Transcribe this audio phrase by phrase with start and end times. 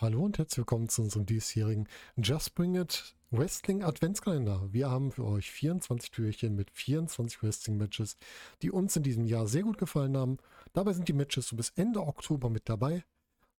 [0.00, 4.72] Hallo und herzlich willkommen zu unserem diesjährigen Just Bring It Wrestling Adventskalender.
[4.72, 8.16] Wir haben für euch 24 Türchen mit 24 Wrestling-Matches,
[8.62, 10.36] die uns in diesem Jahr sehr gut gefallen haben.
[10.72, 13.02] Dabei sind die Matches so bis Ende Oktober mit dabei.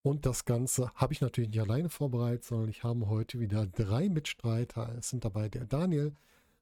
[0.01, 4.07] Und das Ganze habe ich natürlich nicht alleine vorbereitet, sondern ich habe heute wieder drei
[4.07, 4.95] Mitstreiter.
[4.97, 6.13] Es sind dabei der Daniel,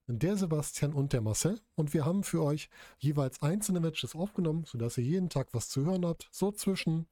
[0.07, 1.62] der Sebastian und der Marcel.
[1.75, 5.86] Und wir haben für euch jeweils einzelne Matches aufgenommen, sodass ihr jeden Tag was zu
[5.86, 6.30] hören habt.
[6.31, 7.05] So zwischen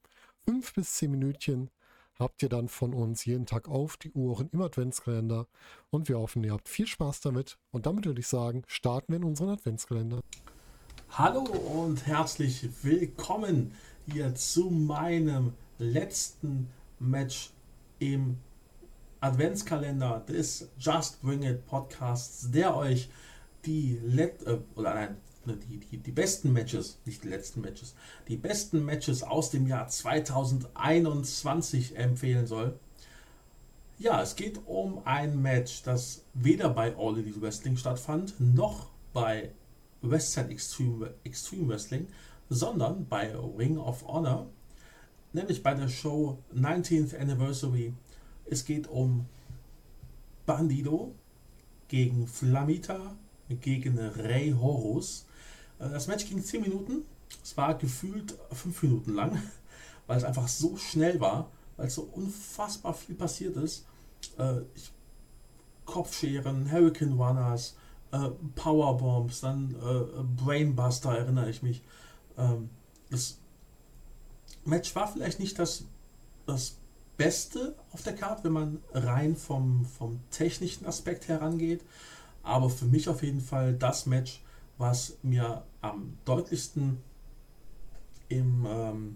[0.46, 1.70] fünf bis zehn Minütchen
[2.20, 5.48] habt ihr dann von uns jeden Tag auf die Uhren im Adventskalender.
[5.90, 7.58] Und wir hoffen, ihr habt viel Spaß damit.
[7.72, 10.22] Und damit würde ich sagen, starten wir in unseren Adventskalender.
[11.12, 13.74] Hallo und herzlich willkommen
[14.06, 16.70] hier zu meinem letzten
[17.00, 17.52] Match
[18.00, 18.38] im
[19.22, 23.10] Adventskalender des Just Bring It Podcasts, der euch
[23.66, 27.96] die Let äh, oder nein, Ne, die, die, die besten Matches, nicht die letzten Matches,
[28.28, 32.80] die besten Matches aus dem Jahr 2021 empfehlen soll.
[33.98, 39.52] Ja, es geht um ein Match, das weder bei All Elite Wrestling stattfand, noch bei
[40.02, 42.08] Westside Extreme, Extreme Wrestling,
[42.50, 44.48] sondern bei Ring of Honor,
[45.34, 47.94] nämlich bei der Show 19th Anniversary.
[48.46, 49.26] Es geht um
[50.46, 51.16] Bandido
[51.88, 53.16] gegen Flamita
[53.50, 55.26] gegen Rey Horus.
[55.80, 57.06] Äh, das Match ging 10 Minuten.
[57.44, 59.42] Es war gefühlt 5 Minuten lang,
[60.08, 63.86] weil es einfach so schnell war, weil so unfassbar viel passiert ist.
[64.38, 64.62] Äh,
[65.86, 67.76] Kopfscheren, Hurricane Runners,
[68.12, 69.76] äh, Powerbombs, dann
[70.36, 71.84] Brainbuster, erinnere ich mich.
[72.38, 72.70] Ähm,
[73.12, 73.38] das
[74.64, 75.86] Match war vielleicht nicht das,
[76.48, 76.78] das
[77.18, 81.82] Beste auf der Karte, wenn man rein vom, vom technischen Aspekt herangeht.
[82.46, 84.42] Aber für mich auf jeden Fall das Match,
[84.78, 87.00] was mir am deutlichsten
[88.30, 89.16] im, ähm,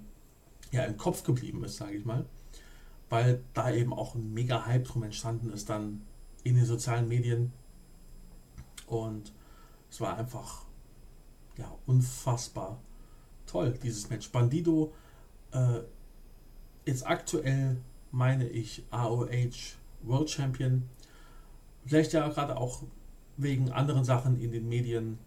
[0.72, 2.26] ja, im Kopf geblieben ist, sage ich mal.
[3.10, 6.02] Weil da eben auch ein mega Hype drum entstanden ist dann
[6.44, 7.54] in den sozialen Medien.
[8.88, 9.32] Und
[9.92, 10.66] es war einfach
[11.58, 12.80] ja, unfassbar
[13.46, 14.32] toll, dieses Match.
[14.32, 14.92] Bandido
[15.52, 15.82] äh,
[16.86, 17.78] jetzt aktuell
[18.12, 20.90] meine ich AOH World Champion.
[21.86, 22.84] Vielleicht ja gerade auch
[23.42, 25.18] wegen anderen Sachen in den Medien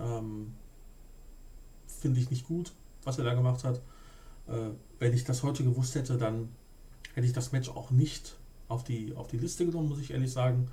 [0.00, 0.54] ähm,
[1.86, 2.72] finde ich nicht gut,
[3.04, 3.80] was er da gemacht hat.
[4.48, 6.48] Äh, wenn ich das heute gewusst hätte, dann
[7.14, 8.36] hätte ich das Match auch nicht
[8.68, 10.68] auf die, auf die Liste genommen, muss ich ehrlich sagen.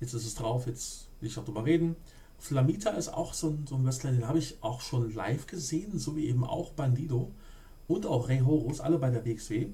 [0.00, 1.96] Jetzt ist es drauf, jetzt will ich auch drüber reden.
[2.38, 5.98] Flamita ist auch so ein, so ein Wrestler, den habe ich auch schon live gesehen,
[5.98, 7.30] so wie eben auch Bandido
[7.88, 9.68] und auch Rey Horus, alle bei der WXW.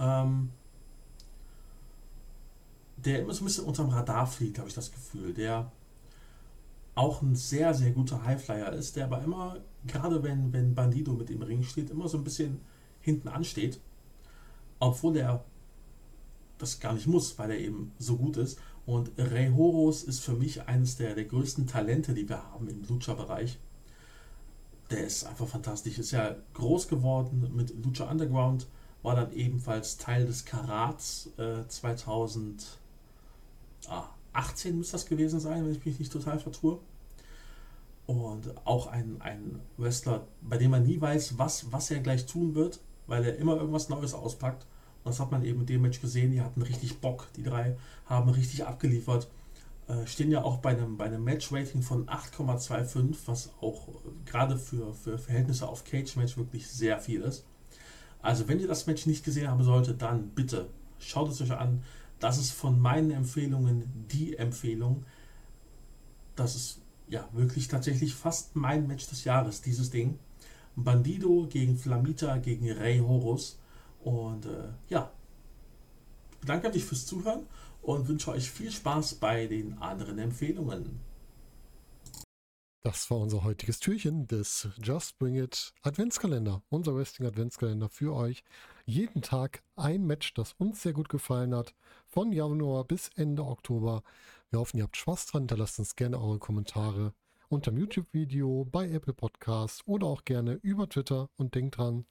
[0.00, 0.50] Ähm,
[3.04, 5.34] der immer so ein bisschen unterm Radar fliegt, habe ich das Gefühl.
[5.34, 5.70] Der
[6.94, 11.30] auch ein sehr, sehr guter Highflyer ist, der aber immer, gerade wenn, wenn Bandido mit
[11.30, 12.60] im Ring steht, immer so ein bisschen
[13.00, 13.80] hinten ansteht.
[14.80, 15.44] Obwohl er
[16.58, 18.58] das gar nicht muss, weil er eben so gut ist.
[18.84, 22.82] Und Rey Horus ist für mich eines der, der größten Talente, die wir haben im
[22.88, 23.58] Lucha-Bereich.
[24.90, 25.98] Der ist einfach fantastisch.
[25.98, 28.66] Ist ja groß geworden mit Lucha Underground,
[29.02, 32.78] war dann ebenfalls Teil des Karats äh, 2000.
[33.86, 36.78] Ah, 18 müsste das gewesen sein, wenn ich mich nicht total vertue.
[38.06, 42.54] Und auch ein, ein Wrestler, bei dem man nie weiß, was, was er gleich tun
[42.54, 44.66] wird, weil er immer irgendwas Neues auspackt.
[45.04, 46.32] Und das hat man eben mit dem Match gesehen.
[46.32, 47.28] Die hatten richtig Bock.
[47.36, 49.28] Die drei haben richtig abgeliefert.
[49.88, 53.92] Äh, stehen ja auch bei einem, bei einem Match-Rating von 8,25, was auch äh,
[54.26, 57.44] gerade für, für Verhältnisse auf Cage-Match wirklich sehr viel ist.
[58.20, 61.82] Also, wenn ihr das Match nicht gesehen haben solltet, dann bitte schaut es euch an.
[62.18, 65.04] Das ist von meinen Empfehlungen die Empfehlung.
[66.36, 70.18] Das ist ja wirklich tatsächlich fast mein Match des Jahres, dieses Ding.
[70.76, 73.58] Bandido gegen Flamita gegen Rey Horus.
[74.02, 75.10] Und äh, ja,
[76.40, 77.46] bedanke mich fürs Zuhören
[77.82, 81.00] und wünsche euch viel Spaß bei den anderen Empfehlungen.
[82.84, 86.62] Das war unser heutiges Türchen des Just Bring It Adventskalender.
[86.68, 88.44] Unser Wrestling Adventskalender für euch.
[88.86, 91.74] Jeden Tag ein Match, das uns sehr gut gefallen hat.
[92.06, 94.02] Von Januar bis Ende Oktober.
[94.50, 95.42] Wir hoffen, ihr habt Spaß dran.
[95.42, 97.14] Hinterlasst uns gerne eure Kommentare
[97.48, 101.28] unter dem YouTube-Video, bei Apple Podcasts oder auch gerne über Twitter.
[101.36, 102.06] Und denkt dran,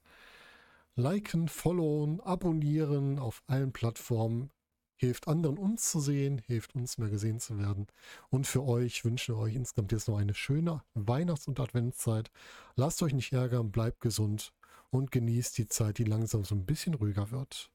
[0.95, 4.51] liken, followen, abonnieren auf allen Plattformen
[4.97, 7.88] hilft anderen uns zu sehen, hilft uns mehr gesehen zu werden.
[8.29, 12.29] Und für euch wünsche ich euch insgesamt jetzt noch eine schöne Weihnachts- und Adventszeit.
[12.75, 14.53] Lasst euch nicht ärgern, bleibt gesund
[14.89, 17.71] und genießt die Zeit, die langsam so ein bisschen ruhiger wird.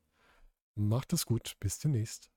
[0.74, 2.30] Macht es gut, bis demnächst.